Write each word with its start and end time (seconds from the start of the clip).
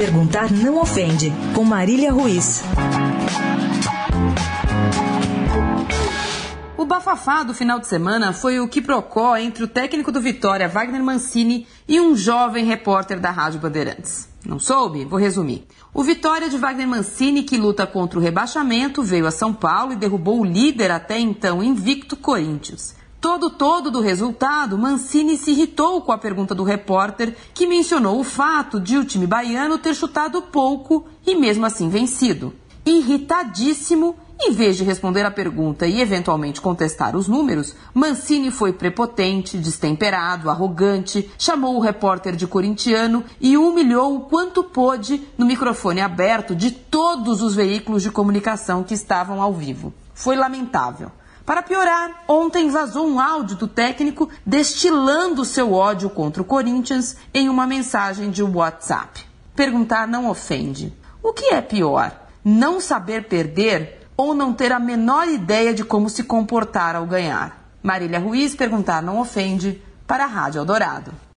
Perguntar 0.00 0.50
não 0.50 0.80
ofende, 0.80 1.30
com 1.54 1.62
Marília 1.62 2.10
Ruiz. 2.10 2.62
O 6.74 6.86
bafafá 6.86 7.42
do 7.42 7.52
final 7.52 7.78
de 7.78 7.86
semana 7.86 8.32
foi 8.32 8.58
o 8.60 8.66
que 8.66 8.80
procó 8.80 9.36
entre 9.36 9.62
o 9.62 9.68
técnico 9.68 10.10
do 10.10 10.18
Vitória, 10.18 10.66
Wagner 10.66 11.04
Mancini, 11.04 11.66
e 11.86 12.00
um 12.00 12.16
jovem 12.16 12.64
repórter 12.64 13.20
da 13.20 13.30
Rádio 13.30 13.60
Bandeirantes. 13.60 14.26
Não 14.42 14.58
soube? 14.58 15.04
Vou 15.04 15.18
resumir. 15.18 15.66
O 15.92 16.02
Vitória 16.02 16.48
de 16.48 16.56
Wagner 16.56 16.88
Mancini, 16.88 17.42
que 17.42 17.58
luta 17.58 17.86
contra 17.86 18.18
o 18.18 18.22
rebaixamento, 18.22 19.02
veio 19.02 19.26
a 19.26 19.30
São 19.30 19.52
Paulo 19.52 19.92
e 19.92 19.96
derrubou 19.96 20.40
o 20.40 20.46
líder 20.46 20.90
até 20.90 21.18
então 21.18 21.62
invicto 21.62 22.16
Corinthians. 22.16 22.98
Todo 23.20 23.50
todo 23.50 23.90
do 23.90 24.00
resultado, 24.00 24.78
Mancini 24.78 25.36
se 25.36 25.50
irritou 25.50 26.00
com 26.00 26.10
a 26.10 26.16
pergunta 26.16 26.54
do 26.54 26.64
repórter, 26.64 27.36
que 27.52 27.66
mencionou 27.66 28.18
o 28.18 28.24
fato 28.24 28.80
de 28.80 28.96
o 28.96 29.04
time 29.04 29.26
baiano 29.26 29.76
ter 29.76 29.94
chutado 29.94 30.40
pouco 30.40 31.04
e 31.26 31.34
mesmo 31.34 31.66
assim 31.66 31.90
vencido. 31.90 32.54
Irritadíssimo, 32.86 34.16
em 34.40 34.52
vez 34.52 34.78
de 34.78 34.84
responder 34.84 35.26
a 35.26 35.30
pergunta 35.30 35.86
e 35.86 36.00
eventualmente 36.00 36.62
contestar 36.62 37.14
os 37.14 37.28
números, 37.28 37.76
Mancini 37.92 38.50
foi 38.50 38.72
prepotente, 38.72 39.58
destemperado, 39.58 40.48
arrogante, 40.48 41.30
chamou 41.38 41.76
o 41.76 41.80
repórter 41.80 42.34
de 42.34 42.46
corintiano 42.46 43.22
e 43.38 43.54
humilhou 43.54 44.16
o 44.16 44.20
quanto 44.20 44.64
pôde 44.64 45.22
no 45.36 45.44
microfone 45.44 46.00
aberto 46.00 46.56
de 46.56 46.70
todos 46.70 47.42
os 47.42 47.54
veículos 47.54 48.02
de 48.02 48.10
comunicação 48.10 48.82
que 48.82 48.94
estavam 48.94 49.42
ao 49.42 49.52
vivo. 49.52 49.92
Foi 50.14 50.36
lamentável. 50.36 51.12
Para 51.50 51.64
piorar, 51.64 52.22
ontem 52.28 52.70
vazou 52.70 53.08
um 53.08 53.18
áudio 53.18 53.56
do 53.56 53.66
técnico 53.66 54.28
destilando 54.46 55.44
seu 55.44 55.72
ódio 55.72 56.08
contra 56.08 56.40
o 56.40 56.44
Corinthians 56.44 57.16
em 57.34 57.48
uma 57.48 57.66
mensagem 57.66 58.30
de 58.30 58.40
WhatsApp. 58.40 59.26
Perguntar 59.56 60.06
não 60.06 60.30
ofende. 60.30 60.96
O 61.20 61.32
que 61.32 61.46
é 61.46 61.60
pior? 61.60 62.14
Não 62.44 62.80
saber 62.80 63.24
perder 63.24 64.06
ou 64.16 64.32
não 64.32 64.54
ter 64.54 64.70
a 64.70 64.78
menor 64.78 65.26
ideia 65.26 65.74
de 65.74 65.82
como 65.82 66.08
se 66.08 66.22
comportar 66.22 66.94
ao 66.94 67.04
ganhar? 67.04 67.68
Marília 67.82 68.20
Ruiz 68.20 68.54
perguntar 68.54 69.02
não 69.02 69.18
ofende 69.18 69.82
para 70.06 70.26
a 70.26 70.28
Rádio 70.28 70.60
Eldorado. 70.60 71.10